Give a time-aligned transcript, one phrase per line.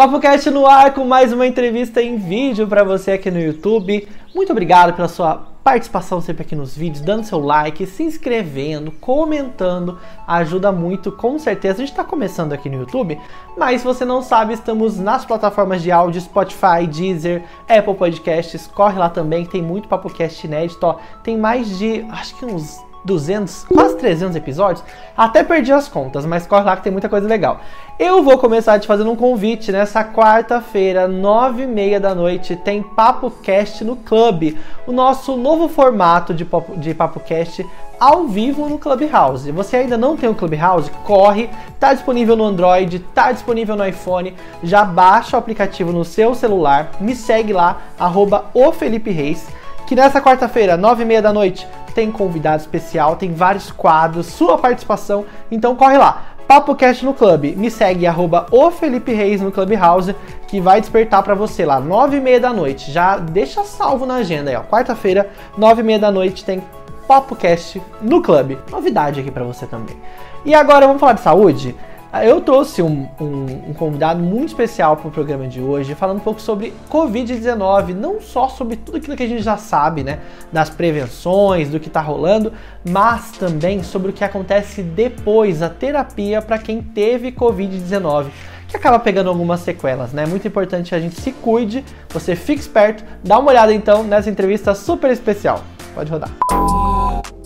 [0.00, 4.08] PapoCast no ar com mais uma entrevista em vídeo para você aqui no YouTube.
[4.34, 9.98] Muito obrigado pela sua participação sempre aqui nos vídeos, dando seu like, se inscrevendo, comentando,
[10.26, 11.74] ajuda muito, com certeza.
[11.74, 13.20] A gente está começando aqui no YouTube,
[13.58, 18.98] mas se você não sabe, estamos nas plataformas de áudio Spotify, Deezer, Apple Podcasts, corre
[18.98, 20.96] lá também, tem muito PapoCast inédito, ó.
[21.22, 24.84] tem mais de, acho que uns 200, quase 300 episódios,
[25.16, 27.60] até perdi as contas, mas corre lá que tem muita coisa legal.
[27.98, 32.82] Eu vou começar te fazendo um convite nessa quarta-feira, nove e meia da noite, tem
[32.82, 37.66] Papo Cast no Club, o nosso novo formato de Papo, de Papo Cast
[38.00, 39.52] ao vivo no Clubhouse.
[39.52, 40.90] Você ainda não tem o Clubhouse?
[41.04, 46.34] Corre, tá disponível no Android, tá disponível no iPhone, já baixa o aplicativo no seu
[46.34, 49.46] celular, me segue lá, arroba o Felipe Reis,
[49.90, 54.56] que nessa quarta-feira, nove e meia da noite, tem convidado especial, tem vários quadros, sua
[54.56, 56.26] participação, então corre lá.
[56.46, 60.14] Papo Cast no Clube, me segue arroba o Felipe Reis no Clubhouse,
[60.46, 62.92] que vai despertar para você lá, nove e meia da noite.
[62.92, 64.62] Já deixa salvo na agenda aí, ó.
[64.62, 66.62] Quarta-feira, nove e meia da noite, tem
[67.08, 68.58] Papo Cast no Clube.
[68.70, 69.96] Novidade aqui para você também.
[70.44, 71.74] E agora vamos falar de saúde?
[72.12, 76.20] Eu trouxe um, um, um, convidado muito especial para o programa de hoje, falando um
[76.20, 80.18] pouco sobre Covid-19, não só sobre tudo aquilo que a gente já sabe, né,
[80.52, 82.52] das prevenções, do que está rolando,
[82.84, 88.26] mas também sobre o que acontece depois, a terapia para quem teve Covid-19
[88.66, 90.24] que acaba pegando algumas sequelas, né?
[90.26, 94.30] Muito importante que a gente se cuide, você fique esperto, dá uma olhada então nessa
[94.30, 95.64] entrevista super especial.
[95.92, 96.30] Pode rodar.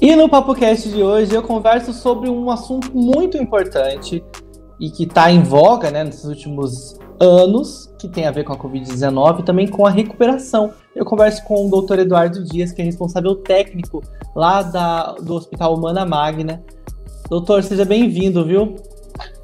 [0.02, 4.22] E no PapoCast de hoje eu converso sobre um assunto muito importante
[4.78, 8.56] e que está em voga né, nesses últimos anos, que tem a ver com a
[8.56, 10.72] Covid-19 e também com a recuperação.
[10.94, 14.02] Eu converso com o doutor Eduardo Dias, que é responsável técnico
[14.34, 16.62] lá da, do Hospital Humana Magna.
[17.28, 18.76] Doutor, seja bem-vindo, viu?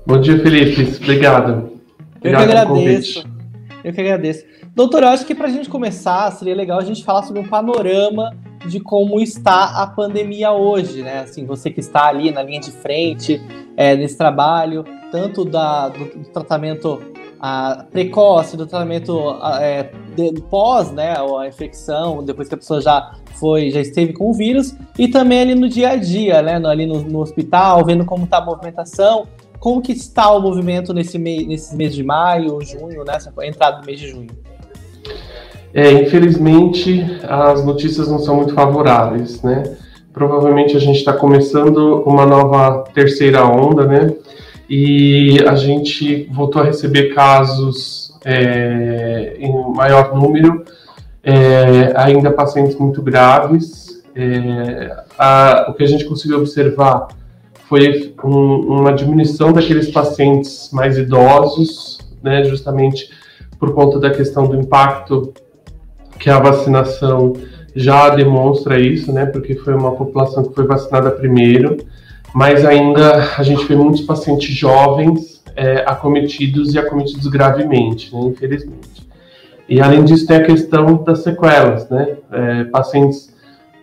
[0.06, 0.96] Bom dia, Felipe.
[1.02, 1.70] Obrigado.
[2.16, 3.24] Obrigado eu que agradeço.
[3.82, 4.44] Eu que agradeço.
[4.74, 7.48] Doutor, eu acho que para a gente começar, seria legal a gente falar sobre um
[7.48, 8.34] panorama
[8.66, 11.20] de como está a pandemia hoje, né?
[11.20, 13.40] Assim, você que está ali na linha de frente
[13.76, 17.00] é, nesse trabalho, tanto da, do, do tratamento
[17.40, 22.80] a, precoce, do tratamento a, é, de, pós, né, a infecção, depois que a pessoa
[22.80, 26.58] já foi, já esteve com o vírus, e também ali no dia a dia, né,
[26.58, 29.26] no, ali no, no hospital, vendo como está a movimentação,
[29.58, 33.86] como que está o movimento nesse mês, nesses meses de maio, junho, né, entrada do
[33.86, 34.28] mês de junho?
[35.72, 39.62] É, infelizmente, as notícias não são muito favoráveis, né?
[40.12, 44.12] Provavelmente a gente está começando uma nova terceira onda, né?
[44.68, 50.64] E a gente voltou a receber casos é, em maior número,
[51.22, 54.02] é, ainda pacientes muito graves.
[54.14, 57.08] É, a, o que a gente conseguiu observar
[57.68, 63.08] foi um, uma diminuição daqueles pacientes mais idosos, né, justamente
[63.58, 65.32] por conta da questão do impacto
[66.20, 67.32] que a vacinação
[67.74, 69.26] já demonstra isso, né?
[69.26, 71.78] Porque foi uma população que foi vacinada primeiro,
[72.34, 78.20] mas ainda a gente vê muitos pacientes jovens é, acometidos e acometidos gravemente, né?
[78.22, 79.08] Infelizmente.
[79.68, 82.16] E além disso tem a questão das sequelas, né?
[82.30, 83.34] É, pacientes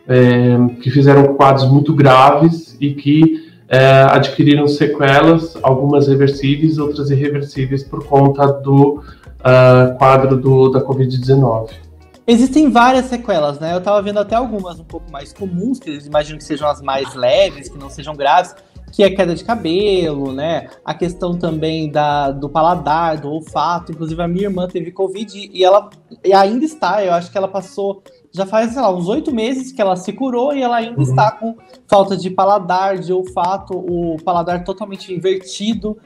[0.07, 7.83] é, que fizeram quadros muito graves e que é, adquiriram sequelas, algumas reversíveis, outras irreversíveis
[7.83, 9.01] por conta do
[9.39, 11.86] uh, quadro do, da Covid-19.
[12.29, 13.73] Existem várias sequelas, né?
[13.73, 16.81] Eu tava vendo até algumas um pouco mais comuns, que eles imaginam que sejam as
[16.81, 18.53] mais leves, que não sejam graves,
[18.91, 20.69] que é queda de cabelo, né?
[20.83, 23.93] A questão também da, do paladar, do olfato.
[23.93, 25.89] Inclusive, a minha irmã teve Covid e ela
[26.21, 28.03] e ainda está, eu acho que ela passou.
[28.31, 31.03] Já faz, sei lá, uns oito meses que ela se curou e ela ainda uhum.
[31.03, 31.55] está com
[31.87, 35.97] falta de paladar, de olfato, o paladar totalmente invertido.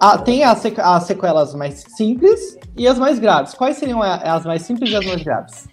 [0.00, 3.54] Ah, tem as, as sequelas mais simples e as mais graves.
[3.54, 5.68] Quais seriam as mais simples e as mais graves?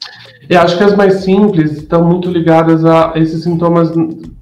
[0.50, 3.92] Eu acho que as mais simples estão muito ligadas a esses sintomas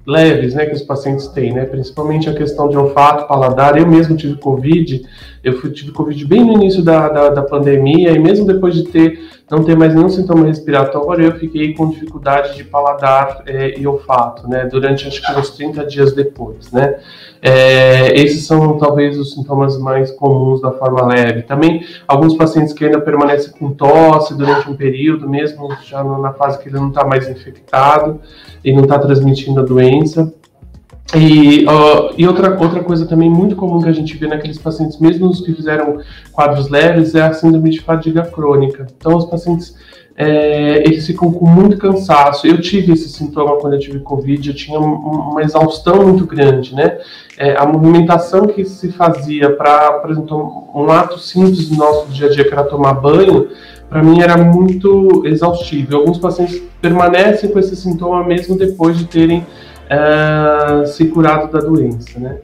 [0.06, 3.76] leves, né, que os pacientes têm, né, principalmente a questão de olfato, paladar.
[3.76, 5.04] Eu mesmo tive Covid,
[5.46, 8.82] eu fui, tive Covid bem no início da, da, da pandemia e mesmo depois de
[8.82, 13.86] ter não ter mais nenhum sintoma respiratório, eu fiquei com dificuldade de paladar é, e
[13.86, 16.98] olfato, né, durante acho que uns 30 dias depois, né.
[17.40, 21.42] É, esses são talvez os sintomas mais comuns da forma leve.
[21.42, 26.58] Também alguns pacientes que ainda permanecem com tosse durante um período, mesmo já na fase
[26.58, 28.20] que ele não está mais infectado
[28.64, 30.32] e não está transmitindo a doença.
[31.14, 34.98] E, uh, e outra, outra coisa também muito comum que a gente vê naqueles pacientes,
[34.98, 36.00] mesmo os que fizeram
[36.32, 38.86] quadros leves, é a síndrome de fadiga crônica.
[38.96, 39.76] Então, os pacientes
[40.16, 42.46] é, eles ficam com muito cansaço.
[42.46, 46.98] Eu tive esse sintoma quando eu tive Covid, eu tinha uma exaustão muito grande, né?
[47.36, 52.28] É, a movimentação que se fazia para, por exemplo, um ato simples do nosso dia
[52.28, 53.48] a dia, que era tomar banho,
[53.90, 55.96] para mim era muito exaustivo.
[55.96, 59.46] Alguns pacientes permanecem com esse sintoma mesmo depois de terem
[59.88, 62.38] é, se curado da doença, né?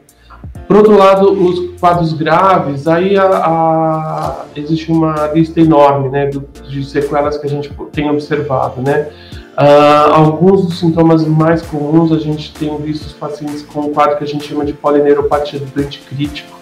[0.66, 6.30] Por outro lado, os quadros graves, aí a, a, existe uma lista enorme né,
[6.68, 8.80] de sequelas que a gente tem observado.
[8.80, 9.08] Né?
[9.52, 14.16] Uh, alguns dos sintomas mais comuns a gente tem visto os pacientes com um quadro
[14.16, 16.58] que a gente chama de polineuropatia do dente crítico,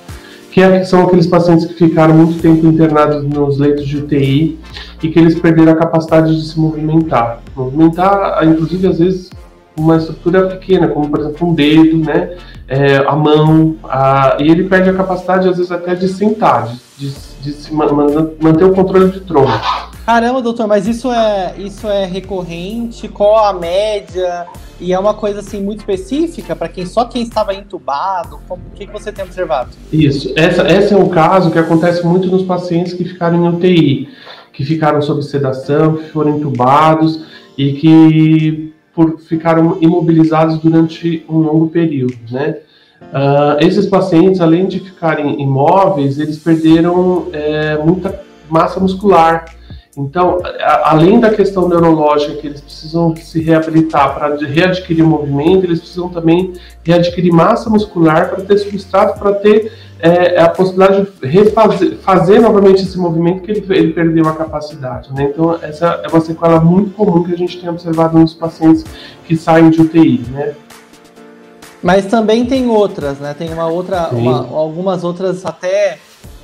[0.50, 4.58] que é, são aqueles pacientes que ficaram muito tempo internados nos leitos de UTI
[5.02, 7.40] e que eles perderam a capacidade de se movimentar.
[7.54, 9.30] Movimentar, inclusive, às vezes,
[9.80, 12.36] uma estrutura pequena, como por exemplo um dedo, né?
[12.68, 17.10] É, a mão, a, e ele perde a capacidade, às vezes, até de sentar, de,
[17.10, 19.50] de, de se manter o controle de tronco.
[20.06, 23.08] Caramba, doutor, mas isso é, isso é recorrente?
[23.08, 24.46] Qual a média?
[24.80, 28.40] E é uma coisa assim muito específica para quem só quem estava entubado?
[28.48, 29.70] Como, o que, que você tem observado?
[29.92, 34.08] Isso, essa, esse é um caso que acontece muito nos pacientes que ficaram em UTI,
[34.52, 37.24] que ficaram sob sedação, que foram entubados
[37.56, 42.58] e que por ficaram imobilizados durante um longo período, né?
[43.00, 49.46] Uh, esses pacientes, além de ficarem imóveis, eles perderam é, muita massa muscular.
[49.96, 55.80] Então, a, além da questão neurológica, que eles precisam se reabilitar para readquirir movimento, eles
[55.80, 56.52] precisam também
[56.84, 62.82] readquirir massa muscular para ter substrato, para ter é, a possibilidade de refazer, fazer novamente
[62.82, 65.12] esse movimento que ele, ele perdeu a capacidade.
[65.12, 65.30] Né?
[65.32, 68.84] Então, essa é uma sequela muito comum que a gente tem observado nos pacientes
[69.26, 70.24] que saem de UTI.
[70.30, 70.54] Né?
[71.82, 73.34] Mas também tem outras, né?
[73.34, 75.96] Tem uma outra, uma, algumas outras até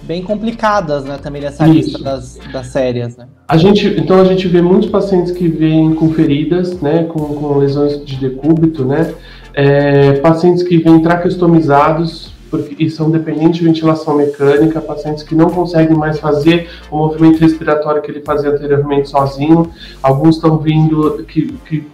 [0.03, 1.19] bem complicadas, né?
[1.23, 1.75] Também nessa Isso.
[1.75, 3.26] lista das, das sérias, né?
[3.47, 7.05] A gente, então a gente vê muitos pacientes que vêm com feridas, né?
[7.05, 9.14] Com, com lesões de decúbito, né?
[9.53, 15.96] É, pacientes que vêm traqueostomizados porque, são dependentes de ventilação mecânica, pacientes que não conseguem
[15.96, 19.70] mais fazer o movimento respiratório que ele fazia anteriormente sozinho.
[20.02, 21.87] Alguns estão vindo que, que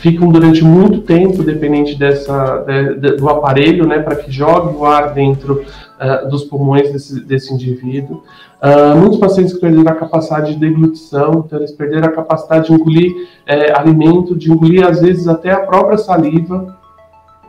[0.00, 4.84] ficam durante muito tempo dependente dessa, de, de, do aparelho, né, para que jogue o
[4.84, 5.64] ar dentro
[6.00, 8.22] uh, dos pulmões desse, desse indivíduo.
[8.62, 12.74] Uh, muitos pacientes que perderam a capacidade de deglutição, então eles perderam a capacidade de
[12.74, 16.78] engolir é, alimento, de engolir às vezes até a própria saliva,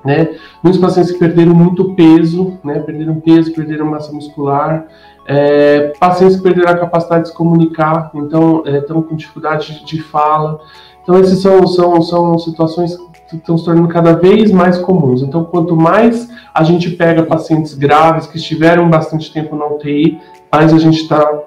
[0.03, 0.35] né?
[0.63, 2.79] Muitos pacientes que perderam muito peso, né?
[2.79, 4.87] perderam peso, perderam massa muscular,
[5.27, 10.01] é, pacientes que perderam a capacidade de se comunicar, então é, estão com dificuldade de
[10.01, 10.59] fala.
[11.03, 12.95] Então, essas são, são, são situações
[13.29, 15.21] que estão se tornando cada vez mais comuns.
[15.21, 20.19] Então, quanto mais a gente pega pacientes graves que estiveram bastante tempo na UTI,
[20.51, 21.43] mais a gente está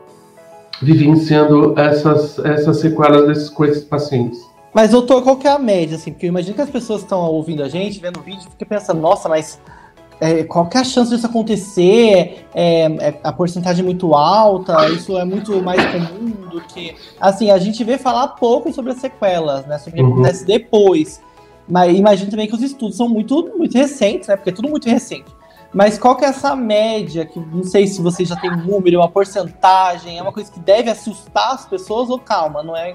[0.81, 4.54] vivenciando essas, essas sequelas desses, com esses pacientes.
[4.75, 5.97] Mas, doutor, qual que é a média?
[5.97, 6.13] Assim?
[6.13, 9.01] Porque eu imagino que as pessoas estão ouvindo a gente, vendo o vídeo, ficam pensando,
[9.01, 9.61] nossa, mas
[10.21, 12.45] é, qual que é a chance disso acontecer?
[12.53, 14.89] É, é, a porcentagem é muito alta?
[14.91, 16.97] Isso é muito mais comum do que.
[17.21, 19.79] Assim, a gente vê falar pouco sobre as sequelas, né?
[19.79, 20.13] Sobre o que uhum.
[20.15, 21.23] acontece depois.
[21.69, 24.37] Mas imagino também que os estudos são muito, muito recentes, né?
[24.37, 25.31] Porque é tudo muito recente.
[25.73, 27.25] Mas qual que é essa média?
[27.25, 30.61] Que não sei se você já tem um número, uma porcentagem, é uma coisa que
[30.61, 32.95] deve assustar as pessoas ou calma, não é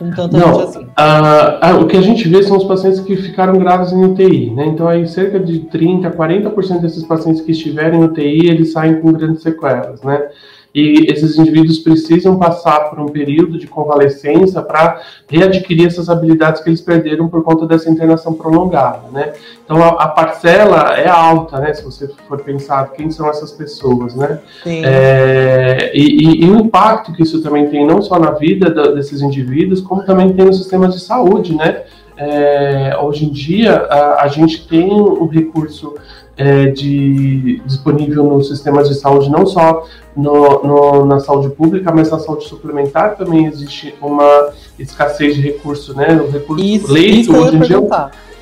[0.00, 0.86] com tanta não, gente assim?
[0.96, 4.50] A, a, o que a gente vê são os pacientes que ficaram graves em UTI,
[4.50, 4.64] né?
[4.66, 9.12] Então aí cerca de 30, 40% desses pacientes que estiverem em UTI, eles saem com
[9.12, 10.28] grandes sequelas, né?
[10.74, 16.68] E esses indivíduos precisam passar por um período de convalescença para readquirir essas habilidades que
[16.68, 19.32] eles perderam por conta dessa internação prolongada, né?
[19.64, 21.74] Então a, a, parcela é alta, né?
[21.74, 24.38] Se você for pensar quem são essas pessoas, né?
[24.64, 28.92] É, e, e, e, o impacto que isso também tem não só na vida da,
[28.92, 31.82] desses indivíduos, como também tem no sistema de saúde, né?
[32.22, 35.94] É, hoje em dia a, a gente tem um recurso
[36.36, 42.10] é, de, disponível nos sistemas de saúde, não só no, no, na saúde pública, mas
[42.10, 46.20] na saúde suplementar também existe uma escassez de recurso, né?
[46.20, 47.80] O recurso isso, leito isso hoje em dia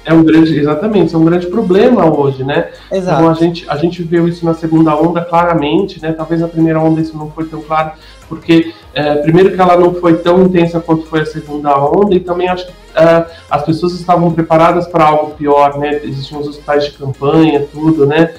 [0.04, 2.70] é um grande, exatamente, é um grande problema hoje, né?
[2.90, 3.20] Exato.
[3.20, 6.12] Então a gente, a gente viu isso na segunda onda claramente, né?
[6.12, 7.92] Talvez na primeira onda isso não foi tão claro,
[8.28, 12.20] porque é, primeiro que ela não foi tão intensa quanto foi a segunda onda, e
[12.20, 16.00] também acho que é, as pessoas estavam preparadas para algo pior, né?
[16.04, 18.34] Existiam os hospitais de campanha, tudo, né?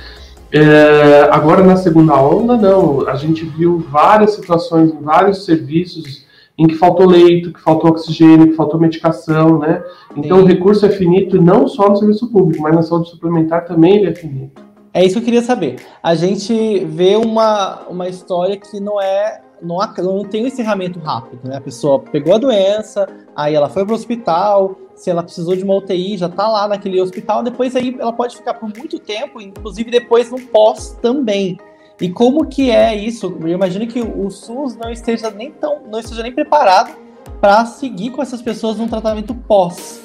[0.52, 3.08] É, agora na segunda onda, não.
[3.08, 6.28] A gente viu várias situações, vários serviços
[6.58, 9.82] em que faltou leito, que faltou oxigênio, que faltou medicação, né?
[10.18, 10.44] Então Sim.
[10.44, 14.10] o recurso é finito não só no serviço público, mas na saúde suplementar também ele
[14.10, 14.62] é finito.
[14.94, 15.78] É isso que eu queria saber.
[16.04, 21.48] A gente vê uma, uma história que não é não, não tem um encerramento rápido,
[21.48, 21.58] né?
[21.58, 25.64] A pessoa pegou a doença, aí ela foi para o hospital, se ela precisou de
[25.64, 29.42] uma UTI, já está lá naquele hospital, depois aí ela pode ficar por muito tempo,
[29.42, 31.58] inclusive depois no pós também.
[32.02, 33.38] E como que é isso?
[33.42, 36.96] Eu imagino que o SUS não esteja nem tão, não esteja nem preparado
[37.42, 40.02] para seguir com essas pessoas num tratamento pós.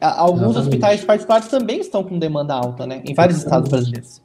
[0.00, 0.58] Alguns Exatamente.
[0.58, 3.00] hospitais particulares também estão com demanda alta, né?
[3.04, 4.20] Em vários estados brasileiros.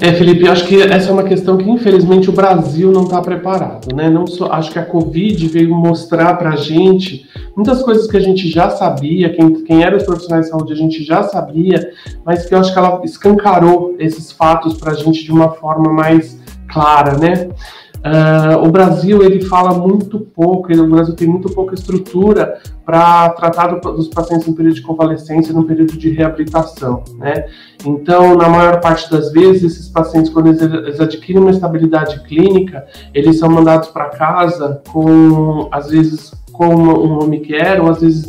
[0.00, 3.94] É, Felipe, acho que essa é uma questão que infelizmente o Brasil não está preparado,
[3.94, 4.08] né?
[4.08, 8.20] Não só, acho que a Covid veio mostrar para a gente muitas coisas que a
[8.20, 11.90] gente já sabia, quem, quem era os profissionais de saúde a gente já sabia,
[12.24, 15.92] mas que eu acho que ela escancarou esses fatos para a gente de uma forma
[15.92, 17.50] mais clara, né?
[18.04, 23.68] Uh, o Brasil ele fala muito pouco, o Brasil tem muito pouca estrutura para tratar
[23.68, 27.46] do, dos pacientes no período de convalescência, no período de reabilitação, né?
[27.82, 32.84] Então, na maior parte das vezes, esses pacientes, quando eles, eles adquirem uma estabilidade clínica,
[33.14, 38.26] eles são mandados para casa com, às vezes, com um home care, ou às vezes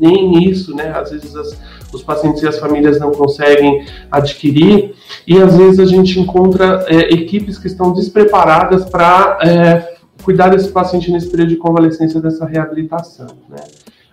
[0.00, 0.92] nem isso, né?
[0.96, 1.58] Às vezes as,
[1.92, 4.94] os pacientes e as famílias não conseguem adquirir,
[5.26, 10.68] e às vezes a gente encontra é, equipes que estão despreparadas para é, cuidar desse
[10.68, 13.28] paciente nesse período de convalescência dessa reabilitação.
[13.48, 13.58] Né?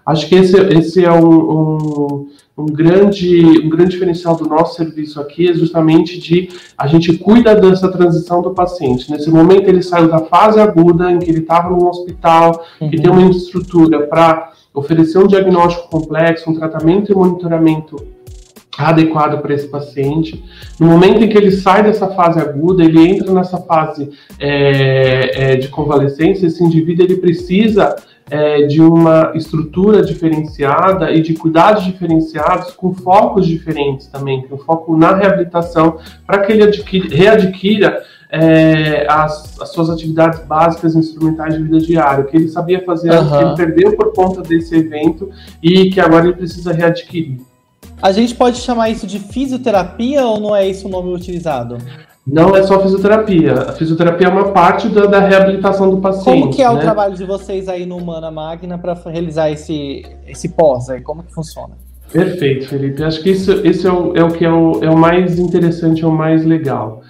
[0.05, 2.27] Acho que esse, esse é um, um,
[2.57, 7.55] um, grande, um grande diferencial do nosso serviço aqui, é justamente de a gente cuida
[7.55, 9.09] dessa transição do paciente.
[9.09, 12.89] Nesse momento ele saiu da fase aguda, em que ele estava no hospital, uhum.
[12.89, 17.95] que tem uma estrutura para oferecer um diagnóstico complexo, um tratamento e monitoramento
[18.77, 20.43] adequado para esse paciente.
[20.79, 25.55] No momento em que ele sai dessa fase aguda, ele entra nessa fase é, é,
[25.55, 27.95] de convalescência, esse indivíduo ele precisa
[28.29, 34.97] é, de uma estrutura diferenciada e de cuidados diferenciados com focos diferentes também, com foco
[34.97, 38.01] na reabilitação, para que ele adquire, readquira
[38.35, 43.29] é, as, as, suas atividades básicas instrumentais de vida diária, que ele sabia fazer, uhum.
[43.29, 45.29] que ele perdeu por conta desse evento
[45.61, 47.37] e que agora ele precisa readquirir.
[48.01, 51.77] A gente pode chamar isso de fisioterapia ou não é esse o nome utilizado?
[52.25, 53.53] Não é só fisioterapia.
[53.53, 56.41] A fisioterapia é uma parte da, da reabilitação do paciente.
[56.41, 56.73] Como que é né?
[56.73, 61.01] o trabalho de vocês aí no Humana Magna para realizar esse, esse pós aí?
[61.01, 61.77] Como que funciona?
[62.11, 63.03] Perfeito, Felipe.
[63.03, 66.03] Acho que isso, isso é, o, é o que é o, é o mais interessante,
[66.03, 67.03] é o mais legal.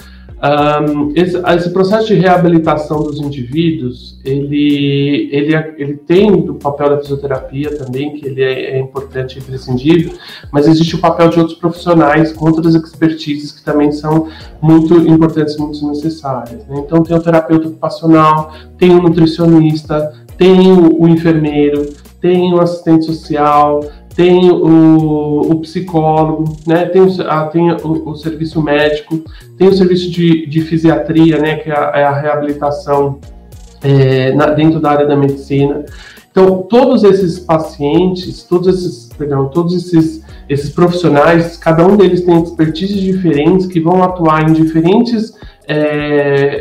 [0.44, 6.98] Um, esse, esse, processo de reabilitação dos indivíduos, ele, ele, ele tem o papel da
[6.98, 10.12] fisioterapia também, que ele é, é, importante e imprescindível,
[10.52, 14.28] mas existe o papel de outros profissionais com outras expertises que também são
[14.62, 16.68] muito importantes muito necessárias.
[16.68, 16.84] Né?
[16.86, 23.06] Então tem o terapeuta ocupacional, tem o nutricionista, tem o, o enfermeiro, tem o assistente
[23.06, 23.80] social,
[24.16, 29.24] tem o, o psicólogo, né, tem, o, a, tem o, o, serviço médico,
[29.58, 33.20] tem o serviço de, de fisiatria, né, que é a, é a reabilitação
[33.82, 35.84] é, na, dentro da área da medicina.
[36.32, 42.42] Então, todos esses pacientes, todos esses, perdão, todos esses, esses profissionais, cada um deles tem
[42.42, 45.34] expertises diferentes que vão atuar em diferentes
[45.68, 45.78] é,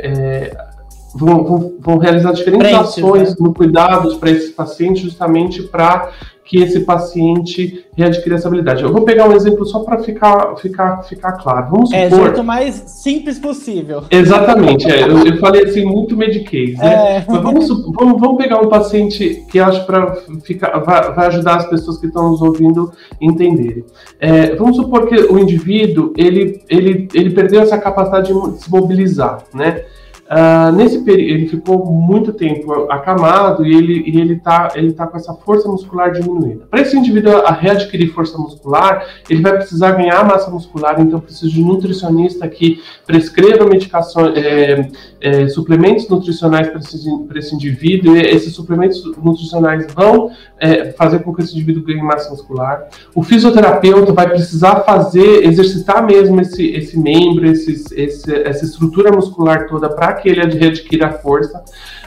[0.04, 0.72] é,
[1.14, 3.36] Vão, vão, vão, realizar diferentes ações né?
[3.38, 6.10] no cuidado para esses pacientes, justamente para
[6.52, 8.82] que esse paciente readquira essa habilidade.
[8.82, 11.70] Eu vou pegar um exemplo só para ficar, ficar, ficar claro.
[11.70, 12.20] Vamos é, supor...
[12.20, 14.04] É, jeito mais simples possível.
[14.10, 17.16] Exatamente, é, eu, eu, falei assim, muito medicase, né?
[17.16, 17.24] É.
[17.26, 21.66] Mas vamos, vamos, vamos, pegar um paciente que acho para ficar vai, vai, ajudar as
[21.70, 23.86] pessoas que estão nos ouvindo a entenderem.
[24.20, 29.42] É, vamos supor que o indivíduo, ele, ele, ele perdeu essa capacidade de se mobilizar,
[29.54, 29.86] né?
[30.32, 35.06] Uh, nesse período, ele ficou muito tempo acamado e ele e ele tá ele tá
[35.06, 36.64] com essa força muscular diminuída.
[36.70, 41.52] Para esse indivíduo a readquirir força muscular, ele vai precisar ganhar massa muscular, então precisa
[41.52, 44.88] de um nutricionista que prescreva medicações, é,
[45.20, 46.96] é, suplementos nutricionais para esse,
[47.34, 48.16] esse indivíduo.
[48.16, 52.88] E esses suplementos nutricionais vão é, fazer com que esse indivíduo ganhe massa muscular.
[53.14, 59.90] O fisioterapeuta vai precisar fazer, exercitar mesmo esse, esse membro, esse, essa estrutura muscular toda
[59.90, 61.62] para que ele readquira força,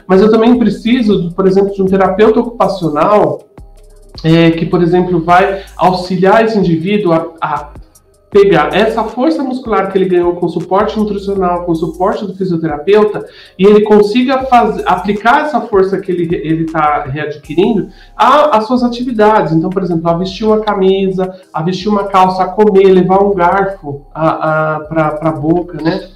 [0.08, 3.40] mas eu também preciso, por exemplo, de um terapeuta ocupacional
[4.24, 7.70] é, que, por exemplo, vai auxiliar esse indivíduo a, a
[8.36, 13.26] pegar essa força muscular que ele ganhou com suporte nutricional, com suporte do fisioterapeuta,
[13.58, 14.46] e ele consiga
[14.86, 19.54] aplicar essa força que ele está readquirindo às suas atividades.
[19.54, 23.34] Então, por exemplo, a vestir uma camisa, a vestir uma calça, a comer, levar um
[23.34, 26.10] garfo para a boca, né?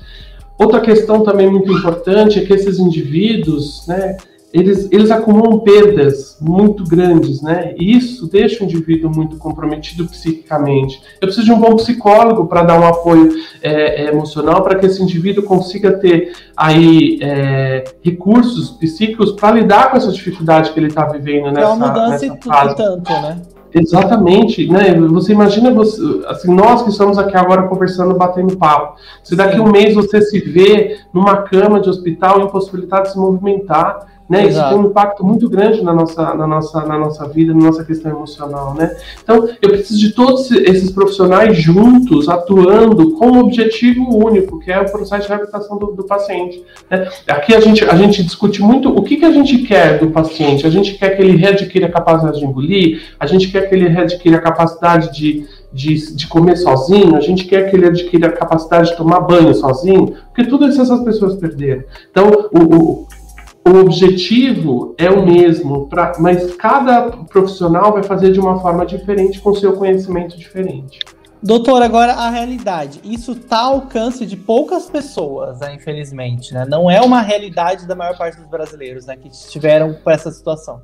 [0.60, 4.18] Outra questão também muito importante é que esses indivíduos, né,
[4.52, 7.74] eles, eles acumulam perdas muito grandes, né?
[7.78, 11.02] E isso deixa o indivíduo muito comprometido psiquicamente.
[11.22, 13.30] Eu preciso de um bom psicólogo para dar um apoio
[13.62, 19.92] é, é, emocional para que esse indivíduo consiga ter aí é, recursos psíquicos para lidar
[19.92, 22.76] com essa dificuldade que ele está vivendo nessa, é uma mudança nessa fase.
[22.76, 23.42] tanto, né?
[23.74, 24.94] Exatamente, né?
[24.96, 29.00] Você imagina você, assim, nós que estamos aqui agora conversando, batendo papo.
[29.24, 33.20] Se daqui a um mês você se vê numa cama de hospital impossibilitado de se
[33.20, 34.48] movimentar, né?
[34.48, 37.84] Isso tem um impacto muito grande na nossa, na, nossa, na nossa vida, na nossa
[37.84, 38.76] questão emocional.
[38.76, 38.96] Né?
[39.24, 44.80] Então, eu preciso de todos esses profissionais juntos, atuando com um objetivo único, que é
[44.80, 46.64] o processo de reabilitação do, do paciente.
[46.92, 47.10] Né?
[47.28, 50.68] Aqui a gente, a gente discute muito o que, que a gente quer do paciente.
[50.68, 53.88] A gente quer que ele readquira a capacidade de engolir, a gente quer que ele
[53.88, 58.32] readquira a capacidade de, de, de, comer sozinho, a gente quer que ele adquira a
[58.32, 61.84] capacidade de tomar banho sozinho, porque tudo isso essas pessoas perderam.
[62.12, 63.08] Então, o, o,
[63.68, 69.40] o objetivo é o mesmo, pra, mas cada profissional vai fazer de uma forma diferente,
[69.40, 71.00] com seu conhecimento diferente.
[71.42, 73.00] Doutor, agora a realidade.
[73.04, 76.54] Isso está ao alcance de poucas pessoas, né, infelizmente.
[76.54, 76.66] Né?
[76.68, 80.82] Não é uma realidade da maior parte dos brasileiros né, que estiveram com essa situação.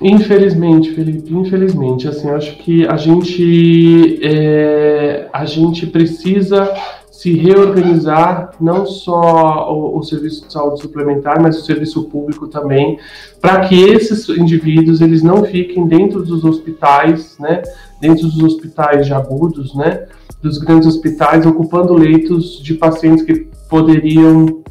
[0.00, 6.70] Infelizmente, Felipe, infelizmente, assim, acho que a gente, é, a gente precisa
[7.16, 12.98] se reorganizar não só o, o, serviço de saúde suplementar, mas o serviço público também,
[13.40, 17.62] para que esses indivíduos eles não fiquem dentro dos hospitais, né,
[18.02, 20.06] dentro dos hospitais de agudos, né,
[20.42, 24.62] dos grandes hospitais, ocupando leitos de pacientes que poderiam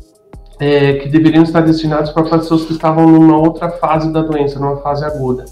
[0.60, 4.78] é, que deveriam estar destinados para pessoas que estavam numa outra fase da doença, numa
[4.78, 5.46] fase aguda.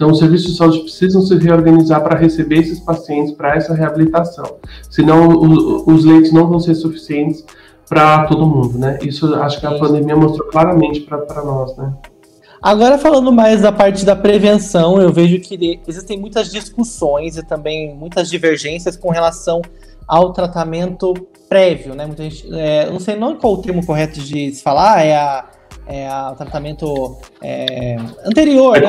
[0.00, 4.56] Então, os serviços de saúde precisam se reorganizar para receber esses pacientes para essa reabilitação.
[4.88, 7.44] Senão, o, os leitos não vão ser suficientes
[7.86, 8.98] para todo mundo, né?
[9.02, 11.92] Isso acho que a pandemia mostrou claramente para nós, né?
[12.62, 17.94] Agora, falando mais da parte da prevenção, eu vejo que existem muitas discussões e também
[17.94, 19.60] muitas divergências com relação
[20.08, 21.12] ao tratamento
[21.46, 22.06] prévio, né?
[22.06, 25.44] Muita gente, é, não sei não qual o termo correto de se falar, é, a,
[25.86, 28.88] é a, o tratamento é, anterior, né?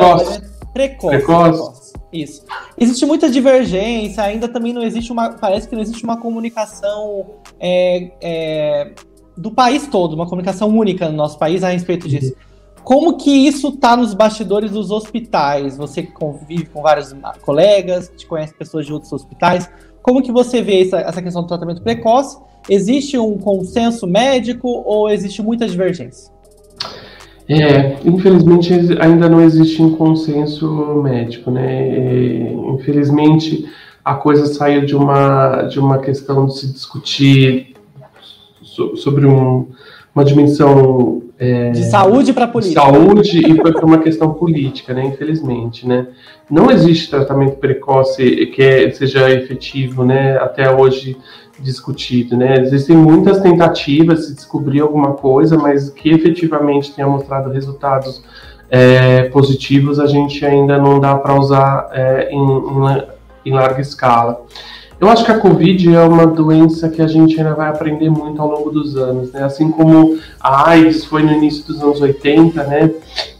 [0.73, 1.17] Precoce.
[1.17, 1.59] Precoce.
[1.59, 1.93] precoce.
[2.13, 2.45] Isso.
[2.77, 5.33] Existe muita divergência, ainda também não existe uma.
[5.33, 8.91] Parece que não existe uma comunicação é, é,
[9.37, 12.33] do país todo, uma comunicação única no nosso país a respeito disso.
[12.33, 12.51] Uhum.
[12.83, 15.77] Como que isso está nos bastidores dos hospitais?
[15.77, 19.69] Você convive com vários colegas, te conhece pessoas de outros hospitais.
[20.01, 22.39] Como que você vê essa, essa questão do tratamento precoce?
[22.67, 26.31] Existe um consenso médico ou existe muita divergência?
[27.51, 31.89] É, infelizmente ainda não existe um consenso médico, né?
[31.89, 33.65] É, infelizmente
[34.03, 37.75] a coisa saiu de uma de uma questão de se discutir
[38.61, 39.67] so, sobre um,
[40.15, 42.81] uma dimensão é, de saúde para política.
[42.81, 45.03] Saúde e foi para uma questão política, né?
[45.05, 46.07] Infelizmente, né?
[46.49, 50.37] Não existe tratamento precoce que é, seja efetivo, né?
[50.37, 51.17] Até hoje
[51.61, 52.59] discutido, né?
[52.61, 58.23] Existem muitas tentativas de descobrir alguma coisa, mas que efetivamente tenha mostrado resultados
[58.69, 63.03] é, positivos, a gente ainda não dá para usar é, em, em,
[63.45, 64.41] em, larga escala.
[64.99, 68.41] Eu acho que a Covid é uma doença que a gente ainda vai aprender muito
[68.41, 69.43] ao longo dos anos, né?
[69.43, 72.91] Assim como a AIDS foi no início dos anos 80, né?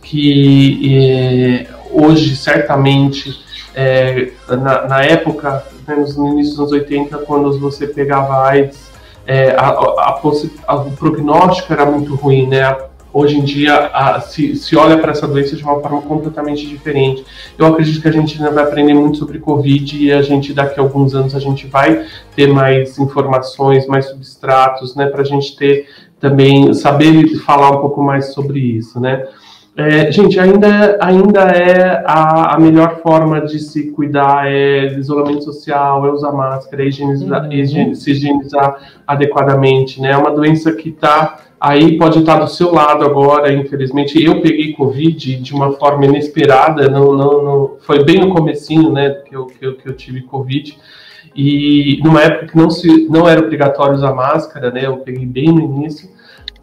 [0.01, 7.59] Que é, hoje certamente é, na, na, época, né, no início dos anos 80, quando
[7.59, 8.91] você pegava AIDS,
[9.25, 10.21] é, a, a,
[10.67, 12.75] a, o prognóstico era muito ruim, né?
[13.13, 17.25] Hoje em dia se, se olha para essa doença de uma forma completamente diferente.
[17.57, 20.79] Eu acredito que a gente ainda vai aprender muito sobre Covid e a gente daqui
[20.79, 25.07] a alguns anos a gente vai ter mais informações, mais substratos, né?
[25.07, 25.87] Para a gente ter
[26.21, 29.27] também saber falar um pouco mais sobre isso, né?
[29.75, 36.05] É, gente, ainda, ainda é a, a, melhor forma de se cuidar é isolamento social,
[36.05, 37.53] é usar máscara, é higienizar, uhum.
[37.53, 40.11] higiene, se higienizar adequadamente, né?
[40.11, 44.21] É uma doença que está aí, pode estar do seu lado agora, infelizmente.
[44.21, 49.11] Eu peguei Covid de uma forma inesperada, não, não, não foi bem no comecinho, né,
[49.25, 50.77] que eu, que eu, que eu tive Covid.
[51.33, 55.45] E numa época que não, se, não era obrigatório usar máscara, né, eu peguei bem
[55.45, 56.09] no início.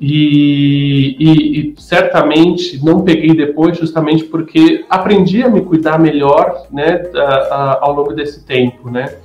[0.01, 7.03] E, e, e, certamente não peguei depois, justamente porque aprendi a me cuidar melhor, né,
[7.15, 9.17] a, a, ao longo desse tempo, né.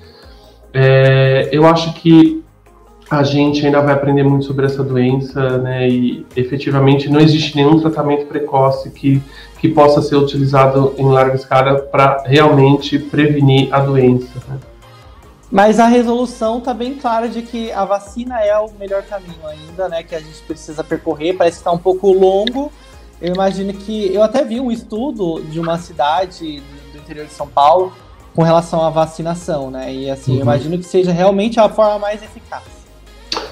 [0.73, 2.43] É, eu acho que
[3.07, 7.79] a gente ainda vai aprender muito sobre essa doença, né, e efetivamente não existe nenhum
[7.79, 9.21] tratamento precoce que,
[9.59, 14.41] que possa ser utilizado em larga escala para realmente prevenir a doença.
[14.49, 14.57] Né.
[15.53, 19.87] Mas a resolução está bem clara de que a vacina é o melhor caminho ainda,
[19.87, 20.01] né?
[20.01, 21.37] Que a gente precisa percorrer.
[21.37, 22.71] Parece que está um pouco longo.
[23.21, 24.11] eu imagino que.
[24.11, 26.59] Eu até vi um estudo de uma cidade
[26.91, 27.93] do interior de São Paulo
[28.35, 29.93] com relação à vacinação, né?
[29.93, 30.37] E assim, uhum.
[30.39, 32.63] eu imagino que seja realmente a forma mais eficaz.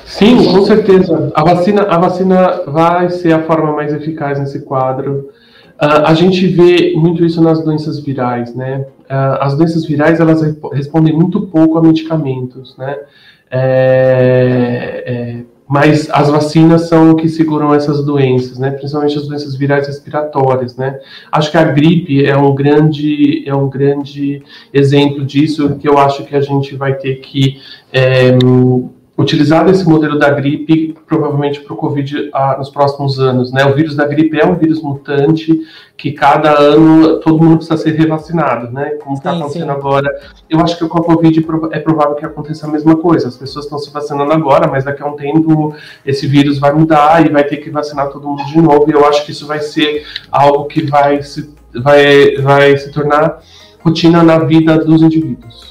[0.04, 1.32] Sim, com certeza.
[1.36, 5.30] A vacina, a vacina vai ser a forma mais eficaz nesse quadro.
[5.82, 8.86] Uh, a gente vê muito isso nas doenças virais, né?
[9.10, 10.42] Uh, as doenças virais elas
[10.74, 13.00] respondem muito pouco a medicamentos, né?
[13.50, 18.72] É, é, mas as vacinas são o que seguram essas doenças, né?
[18.72, 21.00] Principalmente as doenças virais respiratórias, né?
[21.32, 26.24] Acho que a gripe é um grande é um grande exemplo disso que eu acho
[26.26, 27.60] que a gente vai ter que
[27.92, 28.38] é,
[29.22, 33.52] utilizado esse modelo da gripe provavelmente para o Covid ah, nos próximos anos.
[33.52, 33.66] Né?
[33.66, 35.62] O vírus da gripe é um vírus mutante
[35.96, 38.92] que cada ano todo mundo precisa ser revacinado, né?
[39.04, 39.70] Como está acontecendo sim.
[39.70, 40.10] agora.
[40.50, 43.28] Eu acho que com a Covid é provável que aconteça a mesma coisa.
[43.28, 47.24] As pessoas estão se vacinando agora, mas daqui a um tempo esse vírus vai mudar
[47.24, 48.90] e vai ter que vacinar todo mundo de novo.
[48.90, 53.40] E eu acho que isso vai ser algo que vai se, vai, vai se tornar
[53.84, 55.71] rotina na vida dos indivíduos.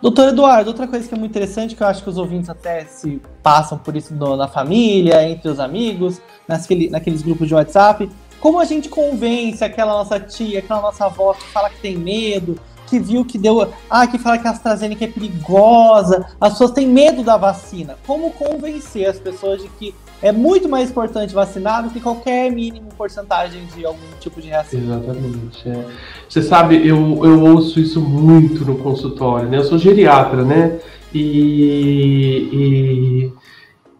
[0.00, 2.84] Doutor Eduardo, outra coisa que é muito interessante, que eu acho que os ouvintes até
[2.84, 8.08] se passam por isso no, na família, entre os amigos, naquele, naqueles grupos de WhatsApp,
[8.40, 12.60] como a gente convence aquela nossa tia, aquela nossa avó que fala que tem medo,
[12.86, 13.72] que viu que deu.
[13.90, 17.96] Ah, que fala que a AstraZeneca é perigosa, as pessoas têm medo da vacina.
[18.06, 22.88] Como convencer as pessoas de que é muito mais importante vacinar do que qualquer mínimo
[22.96, 24.78] porcentagem de algum tipo de reação?
[24.78, 25.68] Exatamente.
[25.68, 25.84] É.
[26.28, 29.58] Você sabe, eu, eu ouço isso muito no consultório, né?
[29.58, 30.78] Eu sou geriatra, né?
[31.14, 33.32] e, e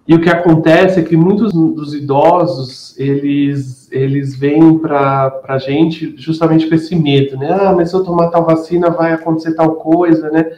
[0.08, 6.14] e o que acontece é que muitos dos idosos, eles, eles vêm para a gente
[6.16, 7.52] justamente com esse medo, né?
[7.52, 10.50] Ah, mas se eu tomar tal vacina vai acontecer tal coisa, né?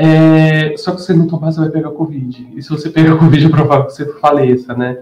[0.00, 2.50] É, só que você não tomar, você vai pegar Covid.
[2.54, 4.98] E se você pegar Covid, é provável que você faleça, né?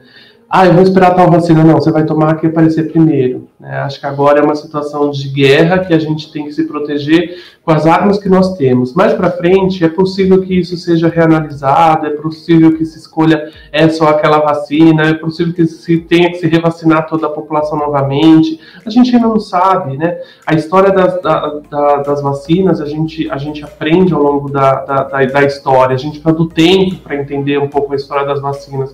[0.48, 1.64] Ah, eu vou esperar tal vacina.
[1.64, 3.48] Não, você vai tomar que aparecer primeiro.
[3.58, 3.78] Né?
[3.78, 7.42] Acho que agora é uma situação de guerra que a gente tem que se proteger
[7.64, 8.94] com as armas que nós temos.
[8.94, 13.88] Mais para frente, é possível que isso seja reanalisado, é possível que se escolha é
[13.88, 18.60] só aquela vacina, é possível que se tenha que se revacinar toda a população novamente.
[18.84, 20.16] A gente ainda não sabe, né?
[20.46, 24.84] A história das, da, da, das vacinas, a gente, a gente aprende ao longo da,
[24.84, 28.40] da, da história, a gente precisa do tempo para entender um pouco a história das
[28.40, 28.92] vacinas.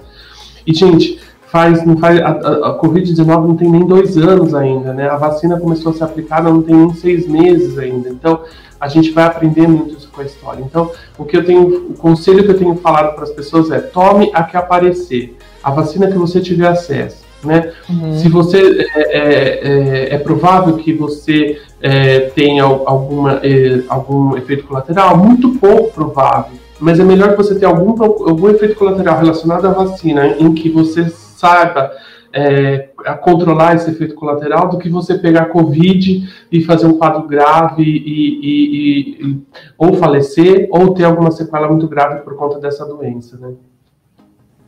[0.66, 1.20] E, gente,
[1.52, 5.06] faz, não faz a, a, a Covid-19 não tem nem dois anos ainda, né?
[5.10, 8.08] A vacina começou a ser aplicada não tem nem seis meses ainda.
[8.08, 8.40] Então,
[8.80, 10.64] a gente vai aprender muito isso com a história.
[10.64, 13.78] Então, o que eu tenho, o conselho que eu tenho falado para as pessoas é:
[13.80, 17.22] tome a que aparecer, a vacina que você tiver acesso.
[17.44, 17.70] Né?
[17.90, 18.18] Uhum.
[18.18, 24.64] Se você é, é, é, é, provável que você é, tenha alguma, é, algum efeito
[24.64, 26.52] colateral, muito pouco provável.
[26.80, 30.70] Mas é melhor que você tenha algum, algum efeito colateral relacionado à vacina, em que
[30.70, 31.12] você
[31.42, 31.90] saiba
[32.32, 32.88] é,
[33.20, 38.40] controlar esse efeito colateral do que você pegar Covid e fazer um quadro grave e,
[38.42, 39.42] e, e,
[39.76, 43.52] ou falecer ou ter alguma sequela muito grave por conta dessa doença, né?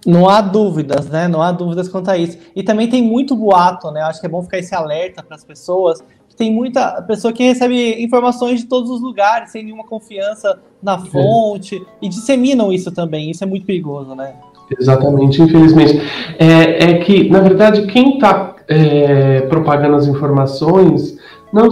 [0.05, 1.29] Não há dúvidas, né?
[1.29, 2.37] Não há dúvidas quanto a isso.
[2.55, 4.03] E também tem muito boato, né?
[4.03, 6.05] Acho que é bom ficar esse alerta para as pessoas.
[6.37, 10.99] Tem muita pessoa que recebe informações de todos os lugares, sem nenhuma confiança na é.
[10.99, 11.81] fonte, é.
[12.03, 13.31] e disseminam isso também.
[13.31, 14.35] Isso é muito perigoso, né?
[14.79, 16.00] Exatamente, infelizmente.
[16.38, 21.18] É, é que, na verdade, quem está é, propagando as informações
[21.55, 21.70] não,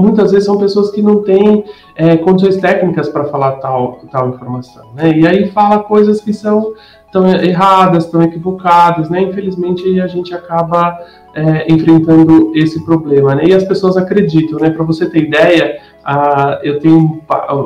[0.00, 1.62] muitas vezes são pessoas que não têm
[1.94, 5.12] é, condições técnicas para falar tal, tal informação, né?
[5.14, 6.72] E aí fala coisas que são
[7.12, 9.20] tão erradas, tão equivocadas, né?
[9.20, 10.98] Infelizmente a gente acaba
[11.34, 13.44] é, enfrentando esse problema, né?
[13.44, 14.70] E as pessoas acreditam, né?
[14.70, 17.20] Para você ter ideia, a, eu tenho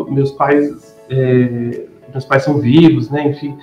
[0.09, 3.29] meus pais, é, meus pais são vivos, né?
[3.29, 3.57] Enfim,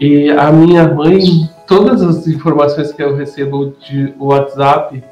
[0.00, 1.20] e a minha mãe,
[1.66, 5.02] todas as informações que eu recebo de WhatsApp,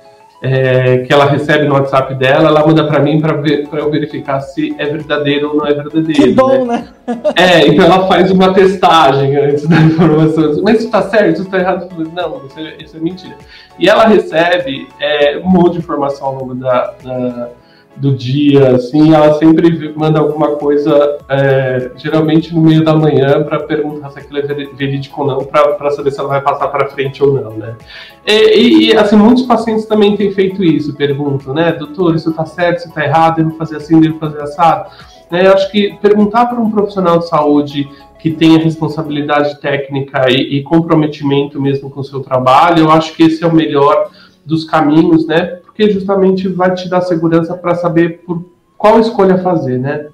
[0.43, 4.41] é, que ela recebe no WhatsApp dela, ela manda para mim para ver, eu verificar
[4.41, 6.21] se é verdadeiro ou não é verdadeiro.
[6.21, 6.89] Que bom, né?
[7.07, 7.17] né?
[7.37, 10.61] É, então ela faz uma testagem antes da informação.
[10.65, 11.89] Mas isso está certo, isso está errado?
[12.13, 13.37] Não, isso é, isso é, mentira.
[13.79, 17.51] E ela recebe é, um monte de informação ao longo da, da
[17.97, 23.61] do dia, assim, ela sempre manda alguma coisa, é, geralmente no meio da manhã, para
[23.61, 27.23] perguntar se aquilo é verídico ou não, para saber se ela vai passar para frente
[27.23, 27.77] ou não, né?
[28.27, 32.79] E, e, assim, muitos pacientes também têm feito isso, perguntam, né, doutor, isso está certo,
[32.79, 34.91] isso está errado, devo fazer assim, devo fazer assado?
[35.31, 40.59] Né, eu acho que perguntar para um profissional de saúde que tenha responsabilidade técnica e,
[40.59, 44.11] e comprometimento mesmo com o seu trabalho, eu acho que esse é o melhor
[44.47, 45.59] dos caminhos, né?
[45.73, 48.45] Porque justamente vai te dar segurança para saber por
[48.77, 50.09] qual escolha fazer, né?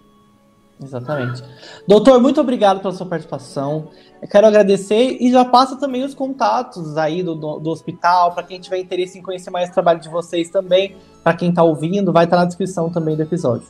[0.81, 1.42] Exatamente.
[1.87, 3.88] Doutor, muito obrigado pela sua participação.
[4.23, 8.44] Eu quero agradecer e já passa também os contatos aí do, do, do hospital, para
[8.44, 10.94] quem tiver interesse em conhecer mais o trabalho de vocês também,
[11.25, 13.66] para quem está ouvindo, vai estar tá na descrição também do episódio.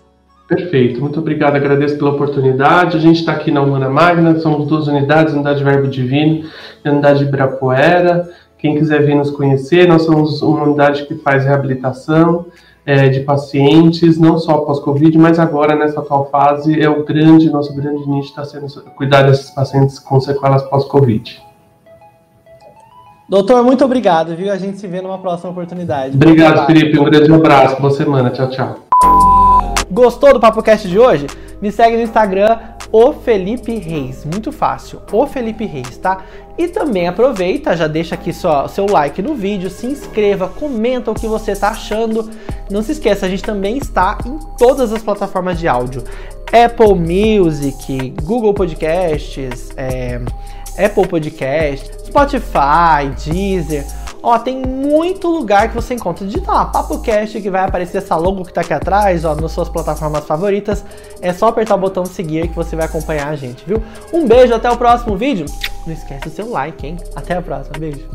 [0.47, 2.97] Perfeito, muito obrigado, agradeço pela oportunidade.
[2.97, 6.49] A gente está aqui na Humana Magna, somos duas unidades, unidade Verbo Divino
[6.85, 8.29] e unidade Ibirapuera.
[8.59, 12.47] Quem quiser vir nos conhecer, nós somos uma unidade que faz reabilitação,
[12.85, 17.75] é, de pacientes, não só pós-Covid, mas agora nessa atual fase é o grande, nosso
[17.75, 18.67] grande nicho está sendo
[18.97, 21.41] cuidar desses pacientes com sequelas pós-Covid.
[23.29, 24.51] Doutor, muito obrigado, viu?
[24.51, 26.17] A gente se vê numa próxima oportunidade.
[26.17, 26.99] Obrigado, Felipe.
[26.99, 27.79] Um grande abraço.
[27.79, 28.31] Boa semana.
[28.31, 28.77] Tchau, tchau.
[29.91, 31.27] Gostou do Papo Cast de hoje?
[31.61, 32.57] Me segue no Instagram,
[32.91, 34.25] o Felipe Reis.
[34.25, 36.25] Muito fácil, o Felipe Reis, tá?
[36.57, 41.15] E também aproveita, já deixa aqui só seu like no vídeo, se inscreva, comenta o
[41.15, 42.29] que você tá achando.
[42.71, 46.03] Não se esqueça, a gente também está em todas as plataformas de áudio.
[46.53, 50.21] Apple Music, Google Podcasts, é,
[50.79, 53.85] Apple Podcast, Spotify, Deezer.
[54.29, 56.27] Ó, tem muito lugar que você encontra.
[56.27, 59.71] Digita lá, PapoCast, que vai aparecer essa logo que tá aqui atrás, ó, nas suas
[59.71, 60.85] plataformas favoritas.
[61.23, 63.83] É só apertar o botão seguir que você vai acompanhar a gente, viu?
[64.13, 65.47] Um beijo, até o próximo vídeo.
[65.87, 66.99] Não esquece o seu like, hein?
[67.17, 68.07] Até a próxima, beijo.